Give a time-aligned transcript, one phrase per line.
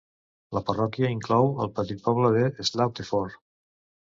[0.57, 3.37] La parròquia inclou el petit poble de Slaughterford.